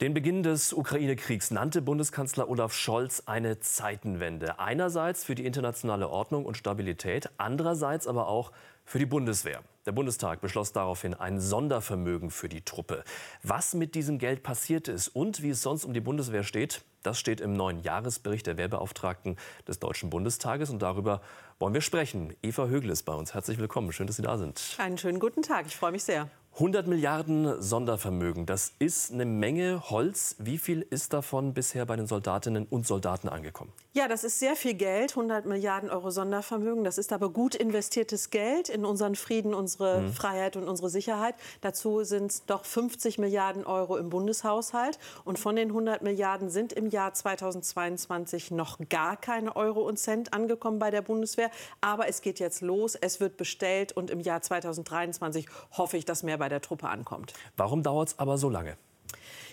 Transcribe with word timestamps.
Den 0.00 0.14
Beginn 0.14 0.44
des 0.44 0.72
Ukraine-Kriegs 0.72 1.50
nannte 1.50 1.82
Bundeskanzler 1.82 2.48
Olaf 2.48 2.72
Scholz 2.72 3.24
eine 3.26 3.58
Zeitenwende. 3.58 4.60
Einerseits 4.60 5.24
für 5.24 5.34
die 5.34 5.44
internationale 5.44 6.08
Ordnung 6.08 6.46
und 6.46 6.56
Stabilität, 6.56 7.30
andererseits 7.36 8.06
aber 8.06 8.28
auch 8.28 8.52
für 8.84 9.00
die 9.00 9.06
Bundeswehr. 9.06 9.60
Der 9.86 9.90
Bundestag 9.90 10.40
beschloss 10.40 10.72
daraufhin 10.72 11.14
ein 11.14 11.40
Sondervermögen 11.40 12.30
für 12.30 12.48
die 12.48 12.60
Truppe. 12.60 13.02
Was 13.42 13.74
mit 13.74 13.96
diesem 13.96 14.20
Geld 14.20 14.44
passiert 14.44 14.86
ist 14.86 15.08
und 15.08 15.42
wie 15.42 15.50
es 15.50 15.62
sonst 15.62 15.84
um 15.84 15.92
die 15.92 16.00
Bundeswehr 16.00 16.44
steht, 16.44 16.84
das 17.02 17.18
steht 17.18 17.40
im 17.40 17.54
neuen 17.54 17.82
Jahresbericht 17.82 18.46
der 18.46 18.56
Wehrbeauftragten 18.56 19.36
des 19.66 19.80
Deutschen 19.80 20.10
Bundestages. 20.10 20.70
Und 20.70 20.80
darüber 20.80 21.22
wollen 21.58 21.74
wir 21.74 21.80
sprechen. 21.80 22.34
Eva 22.40 22.66
Högel 22.66 22.90
ist 22.90 23.02
bei 23.02 23.14
uns. 23.14 23.34
Herzlich 23.34 23.58
willkommen. 23.58 23.90
Schön, 23.90 24.06
dass 24.06 24.14
Sie 24.14 24.22
da 24.22 24.38
sind. 24.38 24.76
Einen 24.78 24.96
schönen 24.96 25.18
guten 25.18 25.42
Tag. 25.42 25.66
Ich 25.66 25.76
freue 25.76 25.90
mich 25.90 26.04
sehr. 26.04 26.30
100 26.58 26.88
Milliarden 26.88 27.62
Sondervermögen, 27.62 28.44
das 28.44 28.72
ist 28.80 29.12
eine 29.12 29.24
Menge 29.24 29.90
Holz. 29.90 30.34
Wie 30.40 30.58
viel 30.58 30.84
ist 30.90 31.12
davon 31.12 31.54
bisher 31.54 31.86
bei 31.86 31.94
den 31.94 32.08
Soldatinnen 32.08 32.66
und 32.68 32.84
Soldaten 32.84 33.28
angekommen? 33.28 33.72
Ja, 33.92 34.08
das 34.08 34.24
ist 34.24 34.40
sehr 34.40 34.56
viel 34.56 34.74
Geld, 34.74 35.12
100 35.12 35.46
Milliarden 35.46 35.88
Euro 35.88 36.10
Sondervermögen. 36.10 36.82
Das 36.82 36.98
ist 36.98 37.12
aber 37.12 37.30
gut 37.30 37.54
investiertes 37.54 38.30
Geld 38.30 38.68
in 38.68 38.84
unseren 38.84 39.14
Frieden, 39.14 39.54
unsere 39.54 40.00
mhm. 40.00 40.12
Freiheit 40.12 40.56
und 40.56 40.68
unsere 40.68 40.90
Sicherheit. 40.90 41.36
Dazu 41.60 42.02
sind 42.02 42.32
es 42.32 42.44
doch 42.44 42.64
50 42.64 43.18
Milliarden 43.18 43.64
Euro 43.64 43.96
im 43.96 44.10
Bundeshaushalt. 44.10 44.98
Und 45.24 45.38
von 45.38 45.54
den 45.54 45.68
100 45.68 46.02
Milliarden 46.02 46.50
sind 46.50 46.72
im 46.72 46.88
Jahr 46.90 47.14
2022 47.14 48.50
noch 48.50 48.78
gar 48.88 49.16
keine 49.16 49.54
Euro 49.54 49.82
und 49.82 49.98
Cent 49.98 50.32
angekommen 50.32 50.80
bei 50.80 50.90
der 50.90 51.02
Bundeswehr. 51.02 51.52
Aber 51.80 52.08
es 52.08 52.20
geht 52.20 52.40
jetzt 52.40 52.62
los, 52.62 52.96
es 52.96 53.20
wird 53.20 53.36
bestellt 53.36 53.92
und 53.92 54.10
im 54.10 54.18
Jahr 54.18 54.42
2023 54.42 55.48
hoffe 55.72 55.96
ich, 55.96 56.04
dass 56.04 56.24
mehr 56.24 56.38
bei 56.38 56.47
der 56.48 56.60
Truppe 56.60 56.88
ankommt. 56.88 57.32
Warum 57.56 57.82
dauert 57.82 58.08
es 58.08 58.18
aber 58.18 58.38
so 58.38 58.48
lange? 58.48 58.76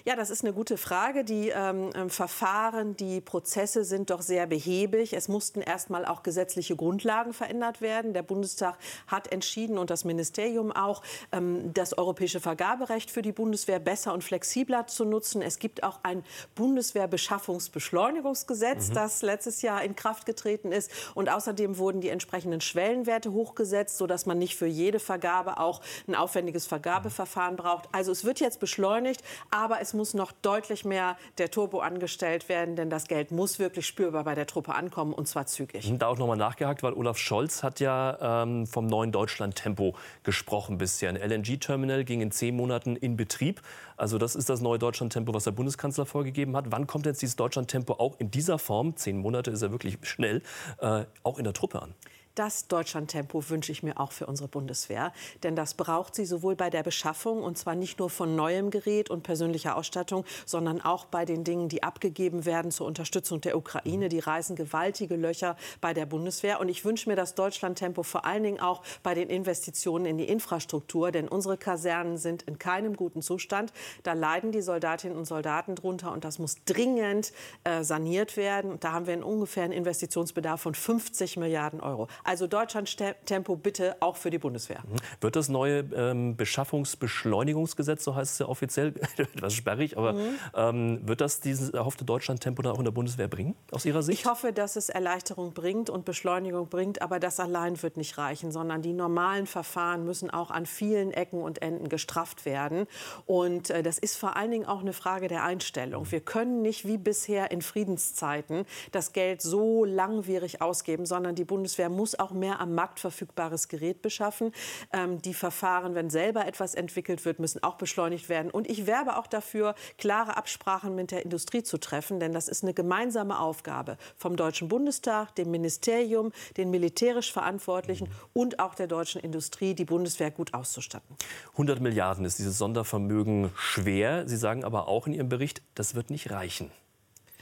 Ja, 0.08 0.16
das 0.16 0.30
ist 0.30 0.44
eine 0.44 0.54
gute 0.54 0.78
Frage. 0.78 1.23
Die 1.23 1.50
ähm, 1.50 1.90
ähm, 1.95 2.12
Verfahren, 2.12 2.95
die 2.95 3.22
Prozesse 3.22 3.84
sind 3.84 4.12
doch 4.12 4.22
sehr 4.22 4.45
behäbig. 4.45 5.14
Es 5.14 5.28
mussten 5.28 5.62
erst 5.62 5.90
mal 5.90 6.06
auch 6.06 6.22
gesetzliche 6.22 6.76
Grundlagen 6.76 7.34
verändert 7.34 7.81
werden. 7.81 8.14
Der 8.14 8.22
Bundestag 8.22 8.78
hat 9.08 9.31
entschieden 9.31 9.80
und 9.80 9.90
das 9.90 10.06
Ministerium 10.06 10.72
auch, 10.72 11.02
ähm, 11.31 11.73
das 11.73 11.98
europäische 11.98 12.40
Vergaberecht 12.40 13.09
für 13.09 13.23
die 13.23 13.31
Bundeswehr 13.31 13.80
besser 13.80 14.14
und 14.14 14.23
flexibler 14.23 14.86
zu 14.86 15.06
nutzen. 15.06 15.42
Es 15.42 15.58
gibt 15.58 15.81
auch 15.81 16.02
ein 16.03 16.23
Bundeswehrbeschaffungsbeschleunigungsgesetz, 16.53 18.90
mhm. 18.90 18.94
das 18.94 19.23
letztes 19.23 19.64
Jahr 19.64 19.84
in 19.84 19.96
Kraft 19.96 20.28
getreten 20.28 20.72
ist. 20.72 20.92
Und 21.16 21.30
außerdem 21.30 21.80
wurden 21.80 22.02
die 22.02 22.09
entsprechenden 22.09 22.62
Schwellenwerte 22.62 23.31
hochgesetzt, 23.31 23.98
sodass 23.98 24.28
man 24.28 24.38
nicht 24.38 24.56
für 24.56 24.68
jede 24.68 25.00
Vergabe 25.00 25.59
auch 25.59 25.81
ein 26.08 26.14
aufwendiges 26.14 26.68
Vergabeverfahren 26.68 27.56
braucht. 27.56 27.90
Also 27.92 28.12
es 28.12 28.23
wird 28.23 28.40
jetzt 28.40 28.59
beschleunigt, 28.59 29.23
aber 29.50 29.65
es 29.82 29.94
muss 29.94 30.14
noch 30.14 30.32
deutlich 30.32 30.86
mehr 30.86 31.18
der 31.38 31.52
Turbo 31.52 31.80
angestellt 31.80 32.50
werden, 32.50 32.76
denn 32.76 32.90
das 32.90 33.08
Geld 33.08 33.32
muss 33.32 33.60
wirklich 33.60 33.86
spürbar 33.86 34.24
bei 34.24 34.36
der 34.36 34.48
Truppe 34.48 34.76
ankommen 34.76 35.14
und 35.14 35.28
zwar 35.28 35.46
zügig. 35.46 35.92
Da 35.98 36.08
auch 36.08 36.18
noch 36.18 36.28
mal 36.28 36.36
nachgehakt, 36.36 36.84
weil 36.84 36.94
Olaf 36.94 37.18
Scholz 37.18 37.64
hat 37.64 37.80
ja 37.80 38.44
ähm, 38.44 38.68
vom 38.68 38.88
neuen 38.88 39.12
Deutschland-Tempo 39.12 39.96
gesprochen 40.24 40.78
bisher. 40.78 41.10
Ein 41.10 41.18
LNG-Terminal 41.18 42.04
ging 42.04 42.22
in 42.22 42.32
zehn 42.32 42.56
Monaten 42.56 42.96
in 42.96 43.18
Betrieb. 43.18 43.62
Also 43.98 44.18
das 44.18 44.36
ist 44.36 44.50
das 44.50 44.62
neue 44.62 44.80
Deutschland-Tempo, 44.80 45.34
was 45.34 45.46
der 45.46 45.52
Bundeskanzler 45.52 46.06
vorgegeben 46.06 46.56
hat. 46.56 46.66
Wann 46.70 46.88
kommt 46.88 47.06
jetzt 47.06 47.22
dieses 47.22 47.36
Deutschland-Tempo 47.36 47.94
auch 47.94 48.20
in 48.20 48.32
dieser 48.32 48.60
Form, 48.60 48.96
zehn 48.96 49.18
Monate 49.18 49.52
ist 49.52 49.62
ja 49.62 49.72
wirklich 49.72 49.98
schnell, 50.02 50.42
äh, 50.80 51.06
auch 51.24 51.38
in 51.38 51.44
der 51.44 51.54
Truppe 51.54 51.82
an? 51.82 51.94
Das 52.36 52.67
Deutschlandtempo 52.67 53.50
wünsche 53.50 53.72
ich 53.72 53.81
mir 53.81 53.97
auch 53.97 54.11
für 54.11 54.25
unsere 54.25 54.50
Bundeswehr. 54.50 55.14
Denn 55.44 55.55
das 55.55 55.73
braucht 55.73 56.16
sie 56.16 56.25
sowohl 56.25 56.58
bei 56.58 56.69
der 56.69 56.83
Beschaffung, 56.83 57.41
und 57.41 57.58
zwar 57.58 57.75
nicht 57.75 57.97
nur 57.97 58.09
von 58.09 58.36
neuem 58.36 58.72
Gerät 58.72 59.09
und 59.09 59.23
persönlicher 59.23 59.78
Ausstattung, 59.78 60.25
sondern 60.45 60.81
auch 60.81 61.06
bei 61.06 61.24
den 61.24 61.45
Dingen, 61.45 61.69
die 61.69 61.81
abgegeben 61.81 62.44
werden 62.44 62.72
zur 62.72 62.88
Unterstützung 62.88 63.40
der 63.40 63.56
Ukraine. 63.56 64.09
Die 64.09 64.19
reißen 64.19 64.57
gewaltige 64.57 65.16
Löcher 65.16 65.56
bei 65.79 65.94
der 65.94 66.06
Bundeswehr. 66.06 66.59
Und 66.59 66.68
ich 66.68 66.84
wünsche 66.84 67.07
mir 67.07 67.16
das 67.16 67.35
Deutschlandtempo 67.35 68.03
vor 68.03 68.25
allen 68.25 68.44
Dingen 68.44 68.59
auch 68.59 68.84
bei 69.01 69.13
den 69.13 69.29
Investitionen 69.29 70.06
in 70.06 70.18
die 70.18 70.28
Infrastruktur. 70.28 71.13
Denn 71.13 71.29
unsere 71.29 71.56
Kasernen 71.56 72.18
sind 72.18 72.44
in 72.44 72.59
keinem 72.59 72.97
guten 72.97 73.22
Zustand. 73.22 73.72
Da 74.03 74.12
leiden 74.12 74.51
die 74.51 74.62
Soldatinnen 74.62 75.18
und 75.18 75.24
Soldaten 75.24 75.75
drunter. 75.75 76.12
Und 76.12 76.25
das 76.25 76.38
muss 76.40 76.57
dringend 76.66 77.31
äh, 77.63 77.81
saniert 77.85 78.35
werden. 78.35 78.78
Da 78.81 78.91
haben 78.91 79.07
wir 79.07 79.13
einen 79.13 79.24
ungefähren 79.24 79.72
Investitionsbedarf 79.72 80.59
von 80.59 80.75
50 80.75 81.38
Milliarden 81.38 81.79
Euro. 81.79 82.09
Also 82.25 82.47
Deutschland-Tempo 82.47 83.56
bitte 83.56 83.96
auch 84.00 84.16
für 84.16 84.31
die 84.31 84.40
Bundeswehr. 84.40 84.80
Mhm. 84.84 84.97
Wird 85.22 85.36
das 85.36 85.47
neue 85.47 85.86
ähm, 85.96 86.36
Beschaffungsbeschleunigungsgesetz, 86.36 88.03
so 88.03 88.16
heißt 88.16 88.34
es 88.34 88.40
ja 88.40 88.47
offiziell, 88.47 88.94
etwas 89.18 89.53
sperrig, 89.53 89.96
aber 89.96 90.13
mhm. 90.13 90.40
ähm, 90.56 91.08
wird 91.08 91.22
das 91.22 91.40
dieses 91.40 91.69
erhoffte 91.69 92.03
Deutschland-Tempo 92.03 92.63
dann 92.63 92.74
auch 92.74 92.80
in 92.80 92.86
der 92.86 92.91
Bundeswehr 92.91 93.28
bringen, 93.28 93.56
aus 93.72 93.86
Ihrer 93.86 94.02
Sicht? 94.02 94.19
Ich 94.22 94.25
hoffe, 94.25 94.53
dass 94.53 94.75
es 94.75 94.90
Erleichterung 94.90 95.53
bringt 95.53 95.91
und 95.91 96.03
Beschleunigung 96.03 96.68
bringt, 96.68 97.03
aber 97.03 97.19
das 97.19 97.40
allein 97.40 97.81
wird 97.84 97.96
nicht 97.96 98.18
reichen, 98.18 98.52
sondern 98.52 98.81
die 98.81 98.94
normalen 98.94 99.46
Verfahren 99.46 100.03
müssen 100.03 100.31
auch 100.31 100.50
an 100.50 100.66
vielen 100.66 101.12
Ecken 101.12 101.44
und 101.44 101.62
Enden 101.62 101.90
gestrafft 101.90 102.46
werden. 102.46 102.88
Und 103.28 103.69
äh, 103.69 103.84
das 103.84 104.00
ist 104.00 104.18
vor 104.18 104.36
allen 104.36 104.50
Dingen 104.50 104.66
auch 104.66 104.81
eine 104.81 104.94
Frage 104.94 105.28
der 105.28 105.44
Einstellung. 105.44 106.12
Wir 106.12 106.22
können 106.22 106.63
nicht 106.63 106.88
wie 106.88 106.97
bisher 106.97 107.52
in 107.52 107.62
Friedenszeiten 107.62 108.66
das 108.92 109.13
Geld 109.13 109.44
so 109.44 109.86
langwierig 109.86 110.62
ausgeben, 110.63 111.06
sondern 111.06 111.36
die 111.36 111.46
Bundeswehr 111.46 111.90
muss 111.90 112.15
auch 112.20 112.31
mehr 112.31 112.59
am 112.59 112.74
Markt 112.76 113.00
verfügbares 113.00 113.68
Gerät 113.68 114.02
beschaffen. 114.02 114.52
Ähm, 114.94 115.22
die 115.22 115.34
Verfahren, 115.34 115.96
wenn 115.96 116.09
selber 116.09 116.46
etwas 116.46 116.76
entwickelt 116.76 117.26
wird, 117.26 117.40
müssen 117.40 117.64
auch 117.64 117.76
beschleunigt 117.76 118.30
werden. 118.30 118.52
Und 118.52 118.70
ich 118.70 118.88
werbe 118.88 119.18
auch 119.18 119.28
dafür, 119.28 119.76
klare 119.98 120.38
Absprachen 120.38 120.96
mit 120.96 121.12
der 121.12 121.24
Industrie 121.24 121.64
zu 121.64 121.78
treffen, 121.78 122.20
denn 122.20 122.34
das 122.34 122.48
ist 122.48 122.64
eine 122.64 122.74
gemeinsame 122.74 123.40
Aufgabe 123.40 123.98
vom 124.18 124.36
Deutschen 124.36 124.68
Bundestag, 124.68 125.36
dem 125.36 125.52
Ministerium, 125.52 126.31
den 126.58 126.70
militärisch 126.72 127.31
Verantwortlichen 127.31 128.09
und 128.34 128.59
auch 128.59 128.75
der 128.75 128.88
deutschen 128.88 129.22
Industrie, 129.22 129.74
die 129.74 129.86
Bundeswehr 129.86 130.31
gut 130.31 130.54
auszustatten. 130.54 131.16
100 131.54 131.80
Milliarden 131.81 132.25
ist 132.25 132.40
dieses 132.40 132.58
Sondervermögen 132.58 133.52
schwer. 133.56 134.28
Sie 134.28 134.38
sagen 134.38 134.64
aber 134.64 134.88
auch 134.88 135.08
in 135.08 135.14
Ihrem 135.14 135.30
Bericht, 135.30 135.62
das 135.75 135.96
wird 135.96 136.09
nicht 136.09 136.31
reichen. 136.31 136.72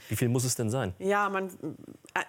Wie 0.08 0.16
viel 0.16 0.28
muss 0.28 0.44
es 0.44 0.54
denn 0.54 0.70
sein? 0.70 0.94
Ja, 0.98 1.28
man, 1.28 1.50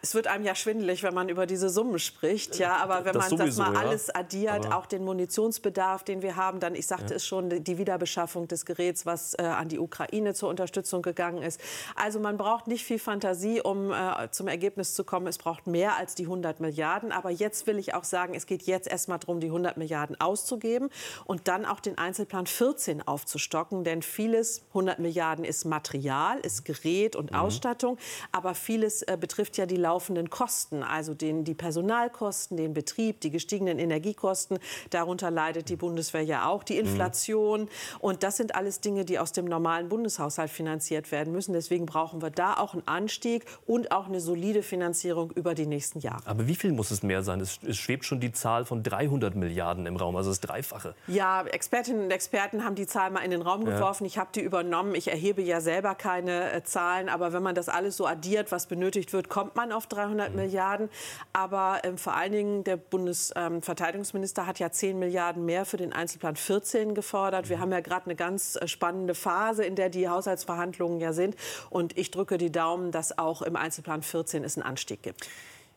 es 0.02 0.16
wird 0.16 0.28
einem 0.28 0.46
ja 0.46 0.56
schwindelig, 0.56 1.04
wenn 1.04 1.14
man 1.14 1.30
über 1.30 1.46
diese 1.46 1.70
Summen 1.70 2.00
spricht. 2.00 2.58
Ja, 2.58 2.78
aber 2.78 3.06
wenn 3.06 3.14
das 3.14 3.30
man 3.30 3.40
sowieso, 3.40 3.62
das 3.64 3.72
mal 3.72 3.74
ja. 3.74 3.88
alles 3.88 4.10
addiert, 4.10 4.66
aber 4.66 4.78
auch 4.78 4.86
den 4.86 5.04
Munitionsbedarf, 5.04 6.04
den 6.04 6.22
wir 6.22 6.36
haben, 6.36 6.60
dann, 6.60 6.74
ich 6.74 6.88
sagte 6.88 7.12
ja. 7.12 7.16
es 7.18 7.26
schon, 7.26 7.64
die 7.64 7.78
Wiederbeschaffung 7.78 8.48
des 8.48 8.66
Geräts, 8.66 9.06
was 9.06 9.34
äh, 9.36 9.44
an 9.44 9.68
die 9.68 9.78
Ukraine 9.78 10.34
zur 10.34 10.50
Unterstützung 10.50 11.02
gegangen 11.02 11.44
ist. 11.44 11.60
Also 11.96 12.20
man 12.20 12.38
braucht 12.38 12.68
nicht 12.68 12.86
viel 12.86 13.00
Fantasie, 13.00 13.62
um 13.62 13.92
äh, 13.92 14.30
zum 14.32 14.48
Ergebnis 14.48 14.96
zu 14.96 15.04
kommen. 15.04 15.28
Es 15.28 15.38
braucht 15.38 15.68
mehr 15.68 15.98
als 15.98 16.16
die 16.16 16.24
100 16.24 16.60
Milliarden. 16.60 17.12
Aber 17.12 17.30
jetzt 17.30 17.68
will 17.68 17.78
ich 17.78 17.94
auch 17.94 18.06
sagen, 18.06 18.34
es 18.34 18.46
geht 18.46 18.64
jetzt 18.64 18.88
erstmal 18.88 19.20
darum, 19.20 19.40
die 19.40 19.48
100 19.48 19.78
Milliarden 19.78 20.20
auszugeben 20.20 20.90
und 21.26 21.48
dann 21.48 21.66
auch 21.66 21.80
den 21.80 21.98
Einzelplan 21.98 22.48
14 22.48 23.08
aufzustocken. 23.08 23.84
Denn 23.84 24.02
vieles, 24.02 24.64
100 24.70 25.00
Milliarden 25.00 25.46
ist 25.46 25.66
Material, 25.66 26.40
ist 26.40 26.66
Gerät 26.66 27.16
und 27.16 27.32
mhm. 27.32 27.38
Ausstattung. 27.38 27.75
Ausstattung. 27.76 27.98
Aber 28.32 28.56
vieles 28.56 29.02
äh, 29.04 29.18
betrifft 29.20 29.58
ja 29.58 29.66
die 29.66 29.78
laufenden 29.78 30.30
Kosten, 30.30 30.84
also 30.84 31.14
den, 31.14 31.44
die 31.44 31.54
Personalkosten, 31.54 32.58
den 32.58 32.74
Betrieb, 32.74 33.22
die 33.22 33.32
gestiegenen 33.32 33.80
Energiekosten. 33.80 34.60
Darunter 34.90 35.32
leidet 35.32 35.70
die 35.70 35.76
Bundeswehr 35.76 36.22
ja 36.22 36.48
auch, 36.48 36.64
die 36.64 36.78
Inflation. 36.78 37.62
Mhm. 37.62 37.70
Und 38.00 38.24
das 38.24 38.38
sind 38.38 38.56
alles 38.56 38.82
Dinge, 38.82 39.06
die 39.06 39.20
aus 39.20 39.32
dem 39.32 39.46
normalen 39.46 39.90
Bundeshaushalt 39.90 40.50
finanziert 40.50 41.12
werden 41.12 41.34
müssen. 41.34 41.54
Deswegen 41.54 41.86
brauchen 41.86 42.22
wir 42.22 42.30
da 42.30 42.56
auch 42.56 42.74
einen 42.74 42.88
Anstieg 42.88 43.46
und 43.66 43.92
auch 43.92 44.08
eine 44.08 44.20
solide 44.20 44.64
Finanzierung 44.64 45.32
über 45.32 45.54
die 45.56 45.66
nächsten 45.66 46.00
Jahre. 46.00 46.26
Aber 46.26 46.48
wie 46.48 46.56
viel 46.56 46.72
muss 46.72 46.92
es 46.92 47.04
mehr 47.04 47.24
sein? 47.24 47.42
Es, 47.42 47.60
es 47.68 47.78
schwebt 47.78 48.06
schon 48.06 48.20
die 48.20 48.32
Zahl 48.32 48.66
von 48.66 48.84
300 48.84 49.36
Milliarden 49.36 49.86
im 49.86 49.96
Raum, 49.96 50.16
also 50.16 50.30
das 50.30 50.40
Dreifache. 50.40 50.96
Ja, 51.08 51.44
Expertinnen 51.46 52.06
und 52.06 52.12
Experten 52.12 52.64
haben 52.64 52.76
die 52.76 52.88
Zahl 52.88 53.12
mal 53.12 53.22
in 53.22 53.32
den 53.32 53.42
Raum 53.42 53.66
geworfen. 53.66 54.06
Ja. 54.06 54.08
Ich 54.08 54.18
habe 54.18 54.30
die 54.34 54.42
übernommen. 54.42 54.96
Ich 54.96 55.08
erhebe 55.10 55.42
ja 55.42 55.62
selber 55.62 55.96
keine 55.96 56.52
äh, 56.52 56.64
Zahlen, 56.64 57.10
aber 57.10 57.34
wenn 57.34 57.44
man 57.44 57.55
man 57.56 57.64
das 57.66 57.70
alles 57.70 57.96
so 57.96 58.06
addiert, 58.06 58.52
was 58.52 58.66
benötigt 58.66 59.14
wird, 59.14 59.30
kommt 59.30 59.56
man 59.56 59.72
auf 59.72 59.88
300 59.88 60.30
mhm. 60.30 60.36
Milliarden. 60.36 60.90
Aber 61.34 61.80
ähm, 61.84 61.98
vor 61.98 62.16
allen 62.16 62.34
Dingen 62.34 62.64
der 62.66 62.78
Bundesverteidigungsminister 62.78 64.42
ähm, 64.42 64.48
hat 64.48 64.60
ja 64.60 64.70
10 64.72 65.00
Milliarden 65.00 65.46
mehr 65.46 65.66
für 65.66 65.78
den 65.78 65.94
Einzelplan 65.94 66.36
14 66.36 66.94
gefordert. 66.94 67.50
Wir 67.50 67.58
mhm. 67.58 67.62
haben 67.62 67.72
ja 67.72 67.80
gerade 67.80 68.06
eine 68.06 68.16
ganz 68.16 68.58
äh, 68.58 68.68
spannende 68.68 69.16
Phase, 69.16 69.64
in 69.64 69.76
der 69.76 69.90
die 69.90 70.10
Haushaltsverhandlungen 70.10 71.00
ja 71.00 71.14
sind. 71.14 71.36
Und 71.70 71.98
ich 71.98 72.12
drücke 72.12 72.38
die 72.38 72.52
Daumen, 72.52 72.92
dass 72.92 73.18
auch 73.18 73.42
im 73.42 73.56
Einzelplan 73.56 74.02
14 74.02 74.44
es 74.44 74.58
einen 74.58 74.66
Anstieg 74.66 75.02
gibt. 75.02 75.30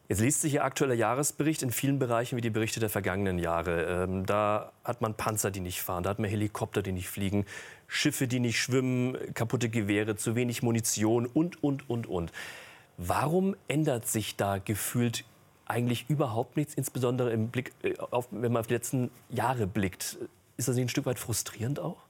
Jetzt 0.08 0.20
liest 0.20 0.40
sich 0.40 0.54
Ihr 0.54 0.64
aktueller 0.64 0.94
Jahresbericht 0.94 1.62
in 1.62 1.70
vielen 1.70 1.98
Bereichen 1.98 2.38
wie 2.38 2.40
die 2.40 2.48
Berichte 2.48 2.80
der 2.80 2.88
vergangenen 2.88 3.38
Jahre. 3.38 4.04
Ähm, 4.04 4.24
da 4.24 4.72
hat 4.82 5.02
man 5.02 5.12
Panzer, 5.12 5.50
die 5.50 5.60
nicht 5.60 5.82
fahren, 5.82 6.02
da 6.02 6.08
hat 6.08 6.18
man 6.18 6.30
Helikopter, 6.30 6.80
die 6.80 6.92
nicht 6.92 7.10
fliegen, 7.10 7.44
Schiffe, 7.86 8.26
die 8.26 8.40
nicht 8.40 8.58
schwimmen, 8.58 9.18
kaputte 9.34 9.68
Gewehre, 9.68 10.16
zu 10.16 10.34
wenig 10.34 10.62
Munition 10.62 11.26
und, 11.26 11.62
und, 11.62 11.90
und, 11.90 12.06
und. 12.06 12.32
Warum 12.96 13.54
ändert 13.68 14.08
sich 14.08 14.36
da 14.36 14.56
gefühlt 14.56 15.26
eigentlich 15.66 16.06
überhaupt 16.08 16.56
nichts, 16.56 16.72
insbesondere 16.72 17.30
im 17.30 17.48
Blick 17.48 17.72
äh, 17.82 17.98
auf, 17.98 18.28
wenn 18.30 18.52
man 18.52 18.60
auf 18.60 18.66
die 18.66 18.74
letzten 18.74 19.10
Jahre 19.28 19.66
blickt? 19.66 20.16
Ist 20.56 20.68
das 20.68 20.76
nicht 20.76 20.86
ein 20.86 20.88
Stück 20.88 21.04
weit 21.04 21.18
frustrierend 21.18 21.80
auch? 21.80 22.07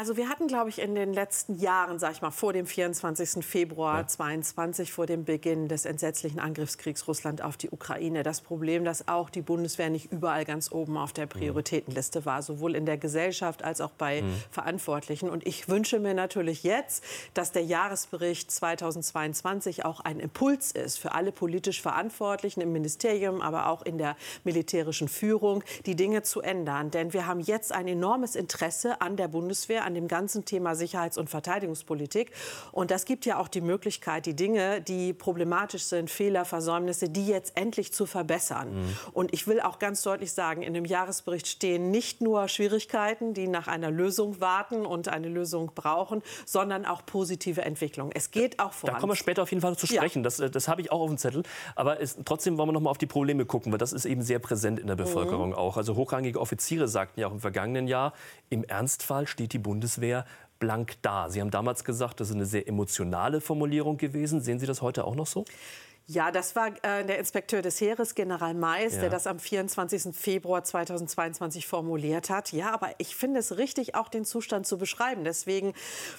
Also 0.00 0.16
wir 0.16 0.30
hatten, 0.30 0.46
glaube 0.46 0.70
ich, 0.70 0.78
in 0.78 0.94
den 0.94 1.12
letzten 1.12 1.56
Jahren, 1.56 1.98
sag 1.98 2.12
ich 2.12 2.22
mal, 2.22 2.30
vor 2.30 2.54
dem 2.54 2.64
24. 2.64 3.44
Februar 3.44 3.98
ja. 3.98 4.06
22, 4.06 4.94
vor 4.94 5.04
dem 5.04 5.26
Beginn 5.26 5.68
des 5.68 5.84
entsetzlichen 5.84 6.40
Angriffskriegs 6.40 7.06
Russland 7.06 7.42
auf 7.42 7.58
die 7.58 7.68
Ukraine, 7.68 8.22
das 8.22 8.40
Problem, 8.40 8.86
dass 8.86 9.08
auch 9.08 9.28
die 9.28 9.42
Bundeswehr 9.42 9.90
nicht 9.90 10.10
überall 10.10 10.46
ganz 10.46 10.72
oben 10.72 10.96
auf 10.96 11.12
der 11.12 11.26
Prioritätenliste 11.26 12.24
war, 12.24 12.40
sowohl 12.40 12.76
in 12.76 12.86
der 12.86 12.96
Gesellschaft 12.96 13.62
als 13.62 13.82
auch 13.82 13.90
bei 13.90 14.22
mhm. 14.22 14.32
Verantwortlichen. 14.50 15.28
Und 15.28 15.46
ich 15.46 15.68
wünsche 15.68 15.98
mir 15.98 16.14
natürlich 16.14 16.62
jetzt, 16.62 17.04
dass 17.34 17.52
der 17.52 17.64
Jahresbericht 17.64 18.50
2022 18.50 19.84
auch 19.84 20.00
ein 20.00 20.18
Impuls 20.18 20.72
ist 20.72 20.96
für 20.96 21.12
alle 21.12 21.30
politisch 21.30 21.82
Verantwortlichen 21.82 22.62
im 22.62 22.72
Ministerium, 22.72 23.42
aber 23.42 23.66
auch 23.66 23.82
in 23.82 23.98
der 23.98 24.16
militärischen 24.44 25.08
Führung, 25.08 25.62
die 25.84 25.94
Dinge 25.94 26.22
zu 26.22 26.40
ändern. 26.40 26.90
Denn 26.90 27.12
wir 27.12 27.26
haben 27.26 27.40
jetzt 27.40 27.70
ein 27.70 27.86
enormes 27.86 28.34
Interesse 28.34 29.02
an 29.02 29.18
der 29.18 29.28
Bundeswehr, 29.28 29.89
an 29.90 29.94
dem 29.94 30.08
ganzen 30.08 30.44
Thema 30.44 30.74
Sicherheits- 30.74 31.18
und 31.18 31.28
Verteidigungspolitik. 31.28 32.30
Und 32.72 32.90
das 32.90 33.04
gibt 33.04 33.26
ja 33.26 33.38
auch 33.38 33.48
die 33.48 33.60
Möglichkeit, 33.60 34.24
die 34.26 34.34
Dinge, 34.34 34.80
die 34.80 35.12
problematisch 35.12 35.82
sind, 35.84 36.10
Fehler, 36.10 36.44
Versäumnisse, 36.44 37.08
die 37.08 37.26
jetzt 37.26 37.56
endlich 37.56 37.92
zu 37.92 38.06
verbessern. 38.06 38.72
Mhm. 38.72 38.96
Und 39.12 39.34
ich 39.34 39.46
will 39.46 39.60
auch 39.60 39.78
ganz 39.78 40.02
deutlich 40.02 40.32
sagen, 40.32 40.62
in 40.62 40.74
dem 40.74 40.84
Jahresbericht 40.84 41.46
stehen 41.48 41.90
nicht 41.90 42.20
nur 42.20 42.48
Schwierigkeiten, 42.48 43.34
die 43.34 43.48
nach 43.48 43.66
einer 43.66 43.90
Lösung 43.90 44.40
warten 44.40 44.86
und 44.86 45.08
eine 45.08 45.28
Lösung 45.28 45.72
brauchen, 45.74 46.22
sondern 46.46 46.86
auch 46.86 47.04
positive 47.04 47.62
Entwicklungen. 47.62 48.12
Es 48.14 48.30
geht 48.30 48.60
auch 48.60 48.72
voran. 48.72 48.94
Da 48.94 49.00
kommen 49.00 49.12
wir 49.12 49.16
später 49.16 49.42
auf 49.42 49.50
jeden 49.50 49.60
Fall 49.60 49.76
zu 49.76 49.86
sprechen. 49.88 50.20
Ja. 50.20 50.24
Das, 50.24 50.38
äh, 50.38 50.50
das 50.50 50.68
habe 50.68 50.80
ich 50.82 50.92
auch 50.92 51.00
auf 51.00 51.08
dem 51.08 51.18
Zettel. 51.18 51.42
Aber 51.74 52.00
es, 52.00 52.16
trotzdem 52.24 52.58
wollen 52.58 52.68
wir 52.68 52.72
noch 52.72 52.80
mal 52.80 52.90
auf 52.90 52.98
die 52.98 53.06
Probleme 53.06 53.44
gucken, 53.44 53.72
weil 53.72 53.78
das 53.78 53.92
ist 53.92 54.04
eben 54.04 54.22
sehr 54.22 54.38
präsent 54.38 54.78
in 54.78 54.86
der 54.86 54.96
Bevölkerung 54.96 55.50
mhm. 55.50 55.56
auch. 55.56 55.76
Also 55.76 55.96
hochrangige 55.96 56.40
Offiziere 56.40 56.86
sagten 56.86 57.18
ja 57.18 57.26
auch 57.26 57.32
im 57.32 57.40
vergangenen 57.40 57.88
Jahr, 57.88 58.12
im 58.50 58.62
Ernstfall 58.62 59.26
steht 59.26 59.52
die 59.52 59.58
Bundeswehr 59.58 59.79
blank 60.58 60.96
da. 61.02 61.28
Sie 61.30 61.40
haben 61.40 61.50
damals 61.50 61.84
gesagt, 61.84 62.20
das 62.20 62.28
ist 62.28 62.34
eine 62.34 62.46
sehr 62.46 62.68
emotionale 62.68 63.40
Formulierung 63.40 63.96
gewesen. 63.96 64.40
Sehen 64.40 64.60
Sie 64.60 64.66
das 64.66 64.82
heute 64.82 65.04
auch 65.04 65.16
noch 65.16 65.26
so? 65.26 65.44
Ja, 66.06 66.32
das 66.32 66.56
war 66.56 66.68
äh, 66.82 67.04
der 67.04 67.18
Inspekteur 67.18 67.62
des 67.62 67.80
Heeres, 67.80 68.16
General 68.16 68.52
Mais, 68.52 68.94
ja. 68.94 69.02
der 69.02 69.10
das 69.10 69.28
am 69.28 69.38
24. 69.38 70.14
Februar 70.14 70.64
2022 70.64 71.68
formuliert 71.68 72.30
hat. 72.30 72.52
Ja, 72.52 72.72
aber 72.72 72.90
ich 72.98 73.14
finde 73.14 73.38
es 73.38 73.58
richtig, 73.58 73.94
auch 73.94 74.08
den 74.08 74.24
Zustand 74.24 74.66
zu 74.66 74.76
beschreiben. 74.76 75.22
Deswegen 75.22 75.72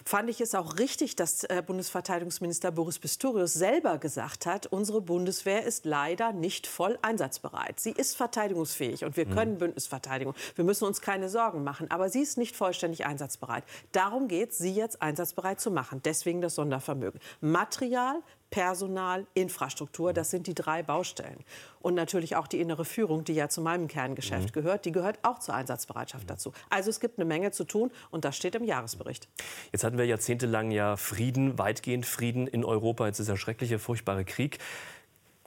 fand 0.05 0.29
ich 0.29 0.39
es 0.39 0.55
auch 0.55 0.77
richtig, 0.79 1.17
dass 1.17 1.43
äh, 1.43 1.61
Bundesverteidigungsminister 1.65 2.71
Boris 2.71 2.99
Pistorius 2.99 3.53
selber 3.53 3.97
gesagt 3.97 4.45
hat, 4.45 4.65
unsere 4.67 5.01
Bundeswehr 5.01 5.65
ist 5.65 5.83
leider 5.83 6.31
nicht 6.31 6.67
voll 6.67 6.97
einsatzbereit. 7.01 7.79
Sie 7.79 7.91
ist 7.91 8.15
verteidigungsfähig 8.15 9.03
und 9.03 9.17
wir 9.17 9.27
mhm. 9.27 9.35
können 9.35 9.57
Bündnisverteidigung. 9.57 10.35
Wir 10.55 10.63
müssen 10.63 10.85
uns 10.85 11.01
keine 11.01 11.27
Sorgen 11.27 11.65
machen, 11.65 11.91
aber 11.91 12.09
sie 12.09 12.21
ist 12.21 12.37
nicht 12.37 12.55
vollständig 12.55 13.05
einsatzbereit. 13.05 13.65
Darum 13.91 14.29
geht 14.29 14.51
es, 14.51 14.57
sie 14.57 14.73
jetzt 14.73 15.01
einsatzbereit 15.01 15.59
zu 15.59 15.69
machen. 15.69 16.01
Deswegen 16.05 16.39
das 16.39 16.55
Sondervermögen. 16.55 17.19
Material, 17.41 18.21
Personal, 18.51 19.25
Infrastruktur. 19.33 20.13
Das 20.13 20.29
sind 20.29 20.45
die 20.45 20.53
drei 20.53 20.83
Baustellen. 20.83 21.43
Und 21.79 21.95
natürlich 21.95 22.35
auch 22.35 22.45
die 22.45 22.59
innere 22.59 22.85
Führung, 22.85 23.23
die 23.23 23.33
ja 23.33 23.49
zu 23.49 23.61
meinem 23.61 23.87
Kerngeschäft 23.87 24.49
mhm. 24.49 24.61
gehört, 24.61 24.85
die 24.85 24.91
gehört 24.91 25.17
auch 25.23 25.39
zur 25.39 25.55
Einsatzbereitschaft 25.55 26.29
dazu. 26.29 26.53
Also 26.69 26.91
es 26.91 26.99
gibt 26.99 27.17
eine 27.17 27.25
Menge 27.25 27.51
zu 27.51 27.63
tun 27.63 27.91
und 28.11 28.23
das 28.23 28.37
steht 28.37 28.53
im 28.53 28.63
Jahresbericht. 28.63 29.27
Jetzt 29.71 29.83
hatten 29.83 29.97
wir 29.97 30.05
jahrzehntelang 30.05 30.69
ja 30.69 30.97
Frieden, 30.97 31.57
weitgehend 31.57 32.05
Frieden 32.05 32.45
in 32.45 32.63
Europa. 32.63 33.07
Jetzt 33.07 33.19
ist 33.19 33.29
der 33.29 33.37
schreckliche, 33.37 33.79
furchtbare 33.79 34.25
Krieg 34.25 34.59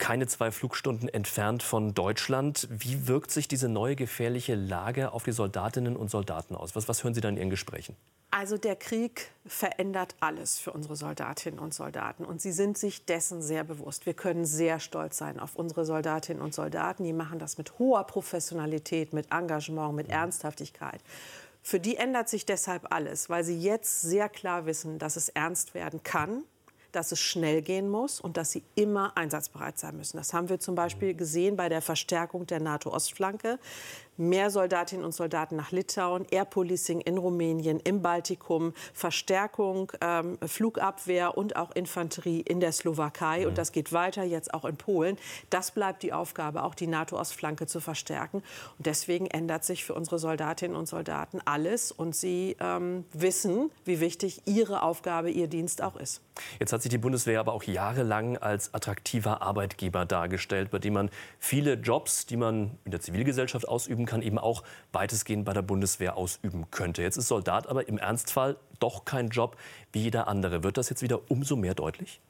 keine 0.05 0.27
zwei 0.27 0.51
Flugstunden 0.51 1.09
entfernt 1.09 1.62
von 1.62 1.95
Deutschland. 1.95 2.69
Wie 2.71 3.09
wirkt 3.09 3.31
sich 3.31 3.49
diese 3.49 3.71
neue 3.71 3.97
gefährliche 3.97 4.55
Lage 4.55 5.12
auf 5.12 5.25
die 5.25 5.33
Soldatinnen 5.33 5.97
und 5.97 6.11
Soldaten 6.11 6.55
aus? 6.55 6.77
Was, 6.77 6.89
was 6.89 7.03
hören 7.03 7.15
Sie 7.15 7.23
da 7.23 7.31
in 7.31 7.39
Ihren 7.39 7.49
Gesprächen? 7.49 7.97
Also 8.31 8.59
der 8.59 8.77
Krieg 8.77 9.31
verändert 9.47 10.15
alles 10.21 10.59
für 10.59 10.73
unsere 10.73 10.95
Soldatinnen 10.95 11.59
und 11.59 11.73
Soldaten. 11.73 12.27
Und 12.27 12.43
sie 12.43 12.53
sind 12.53 12.77
sich 12.77 13.06
dessen 13.06 13.41
sehr 13.41 13.65
bewusst. 13.65 14.05
Wir 14.05 14.12
können 14.12 14.45
sehr 14.45 14.79
stolz 14.79 15.17
sein 15.17 15.41
auf 15.41 15.56
unsere 15.56 15.87
Soldatinnen 15.87 16.43
und 16.43 16.53
Soldaten. 16.53 17.05
Die 17.05 17.15
machen 17.15 17.39
das 17.39 17.56
mit 17.56 17.79
hoher 17.79 18.05
Professionalität, 18.05 19.15
mit 19.15 19.33
Engagement, 19.33 19.95
mit 19.95 20.11
Ernsthaftigkeit. 20.11 21.01
Für 21.62 21.81
die 21.81 21.97
ändert 21.97 22.29
sich 22.29 22.45
deshalb 22.45 22.93
alles, 22.93 23.31
weil 23.31 23.43
sie 23.43 23.59
jetzt 23.59 24.03
sehr 24.03 24.29
klar 24.29 24.67
wissen, 24.67 24.99
dass 24.99 25.17
es 25.17 25.31
ernst 25.31 25.73
werden 25.73 26.03
kann 26.03 26.45
dass 26.94 27.12
es 27.12 27.20
schnell 27.20 27.62
gehen 27.62 27.88
muss 27.88 28.20
und 28.20 28.37
dass 28.37 28.52
sie 28.52 28.62
immer 28.75 29.17
einsatzbereit 29.17 29.79
sein 29.79 29.96
müssen. 29.96 30.17
Das 30.17 30.32
haben 30.32 30.49
wir 30.49 30.61
zum 30.61 30.75
Beispiel 30.75 31.14
gesehen 31.14 31.56
bei 31.56 31.69
der 31.69 31.82
Verstärkung 31.82 32.46
der 32.46 32.61
NATO-Ostflanke 32.61 33.58
mehr 34.16 34.50
Soldatinnen 34.50 35.05
und 35.05 35.12
Soldaten 35.12 35.56
nach 35.56 35.72
Litauen, 35.72 36.26
Air 36.31 36.44
Policing 36.44 37.00
in 37.00 37.19
Rumänien, 37.19 37.81
im 37.81 38.02
Baltikum, 38.02 38.72
Verstärkung, 38.93 39.93
ähm, 40.00 40.38
Flugabwehr 40.44 41.37
und 41.37 41.56
auch 41.56 41.72
Infanterie 41.72 42.40
in 42.40 42.61
der 42.61 42.72
Slowakei. 42.72 43.40
Mhm. 43.40 43.46
Und 43.49 43.58
das 43.58 43.72
geht 43.72 43.93
weiter 43.93 44.22
jetzt 44.22 44.55
auch 44.55 44.64
in 44.64 44.76
Polen. 44.76 45.19
Das 45.50 45.70
bleibt 45.70 46.02
die 46.02 46.12
Aufgabe, 46.12 46.62
auch 46.62 46.75
die 46.75 46.87
NATO-Ostflanke 46.87 47.66
zu 47.66 47.81
verstärken. 47.81 48.43
Und 48.78 48.87
deswegen 48.87 49.26
ändert 49.26 49.64
sich 49.64 49.84
für 49.84 49.94
unsere 49.94 50.19
Soldatinnen 50.19 50.76
und 50.76 50.87
Soldaten 50.87 51.40
alles. 51.44 51.93
Und 51.93 52.14
sie 52.14 52.56
ähm, 52.60 53.05
wissen, 53.12 53.70
wie 53.84 54.00
wichtig 54.00 54.43
ihre 54.46 54.82
Aufgabe, 54.82 55.31
ihr 55.31 55.49
Dienst 55.49 55.82
auch 55.82 55.96
ist. 55.96 56.20
Jetzt 56.58 56.72
hat 56.72 56.82
sich 56.82 56.90
die 56.90 56.99
Bundeswehr 56.99 57.40
aber 57.40 57.52
auch 57.52 57.62
jahrelang 57.62 58.37
als 58.37 58.75
attraktiver 58.75 59.43
Arbeitgeber 59.43 60.05
dargestellt, 60.05 60.70
bei 60.70 60.78
dem 60.78 60.94
man 60.94 61.10
viele 61.38 61.75
Jobs, 61.75 62.26
die 62.26 62.37
man 62.37 62.78
in 62.84 62.90
der 62.90 63.00
Zivilgesellschaft 63.00 63.69
ausüben 63.69 64.04
ausüben 64.05 64.06
kann, 64.06 64.23
eben 64.23 64.39
auch 64.39 64.62
weitestgehend 64.93 65.45
bei 65.45 65.53
der 65.53 65.62
Bundeswehr 65.62 66.17
ausüben 66.17 66.67
könnte. 66.71 67.03
Jetzt 67.03 67.17
ist 67.17 67.29
Soldat 67.29 67.67
aber 67.69 67.89
im 67.89 67.99
Ernstfall 67.99 68.56
doch 68.79 69.05
kein 69.05 69.29
Job 69.29 69.56
wie 69.93 70.03
jeder 70.03 70.29
andere. 70.29 70.62
Wird 70.62 70.77
das 70.77 70.91
jetzt 70.91 71.03
wieder 71.03 71.31
umso 71.31 71.56
mehr 71.56 71.75
deutlich? 71.75 72.21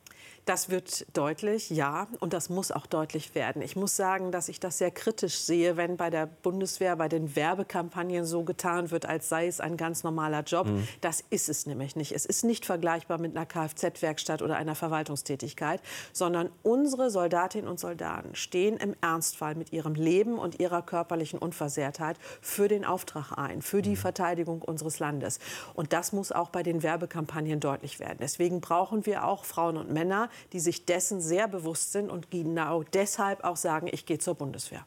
Das 0.44 0.68
wird 0.68 1.06
deutlich, 1.16 1.70
ja, 1.70 2.06
und 2.20 2.34
das 2.34 2.50
muss 2.50 2.70
auch 2.70 2.84
deutlich 2.86 3.34
werden. 3.34 3.62
Ich 3.62 3.76
muss 3.76 3.96
sagen, 3.96 4.30
dass 4.30 4.50
ich 4.50 4.60
das 4.60 4.76
sehr 4.76 4.90
kritisch 4.90 5.38
sehe, 5.38 5.78
wenn 5.78 5.96
bei 5.96 6.10
der 6.10 6.26
Bundeswehr, 6.26 6.96
bei 6.96 7.08
den 7.08 7.34
Werbekampagnen 7.34 8.26
so 8.26 8.44
getan 8.44 8.90
wird, 8.90 9.06
als 9.06 9.30
sei 9.30 9.46
es 9.46 9.60
ein 9.60 9.78
ganz 9.78 10.04
normaler 10.04 10.42
Job. 10.42 10.66
Mhm. 10.66 10.86
Das 11.00 11.24
ist 11.30 11.48
es 11.48 11.64
nämlich 11.64 11.96
nicht. 11.96 12.12
Es 12.12 12.26
ist 12.26 12.44
nicht 12.44 12.66
vergleichbar 12.66 13.18
mit 13.18 13.34
einer 13.34 13.46
Kfz-Werkstatt 13.46 14.42
oder 14.42 14.56
einer 14.56 14.74
Verwaltungstätigkeit, 14.74 15.80
sondern 16.12 16.50
unsere 16.62 17.10
Soldatinnen 17.10 17.68
und 17.68 17.80
Soldaten 17.80 18.34
stehen 18.34 18.76
im 18.76 18.94
Ernstfall 19.00 19.54
mit 19.54 19.72
ihrem 19.72 19.94
Leben 19.94 20.38
und 20.38 20.60
ihrer 20.60 20.82
körperlichen 20.82 21.38
Unversehrtheit 21.38 22.18
für 22.42 22.68
den 22.68 22.84
Auftrag 22.84 23.32
ein, 23.38 23.62
für 23.62 23.80
die 23.80 23.90
mhm. 23.90 23.96
Verteidigung 23.96 24.60
unseres 24.60 24.98
Landes. 24.98 25.38
Und 25.72 25.94
das 25.94 26.12
muss 26.12 26.32
auch 26.32 26.50
bei 26.50 26.62
den 26.62 26.82
Werbekampagnen 26.82 27.60
deutlich 27.60 27.98
werden. 27.98 28.18
Deswegen 28.20 28.60
brauchen 28.60 29.06
wir 29.06 29.24
auch 29.24 29.46
Frauen 29.46 29.78
und 29.78 29.90
Männer, 29.90 30.28
die 30.52 30.60
sich 30.60 30.86
dessen 30.86 31.20
sehr 31.20 31.48
bewusst 31.48 31.92
sind 31.92 32.10
und 32.10 32.30
genau 32.30 32.82
deshalb 32.82 33.44
auch 33.44 33.56
sagen, 33.56 33.88
ich 33.90 34.06
gehe 34.06 34.18
zur 34.18 34.34
Bundeswehr. 34.34 34.86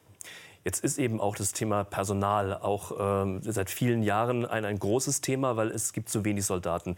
Jetzt 0.64 0.84
ist 0.84 1.00
eben 1.00 1.22
auch 1.22 1.36
das 1.36 1.54
Thema 1.54 1.86
Personal 1.86 2.54
auch 2.54 2.92
ähm, 3.00 3.40
seit 3.42 3.70
vielen 3.70 4.04
Jahren 4.04 4.46
ein, 4.46 4.66
ein 4.66 4.80
großes 4.80 5.22
Thema, 5.22 5.56
weil 5.56 5.70
es 5.70 5.94
gibt 5.94 6.10
zu 6.10 6.26
wenig 6.26 6.46
Soldaten. 6.46 6.98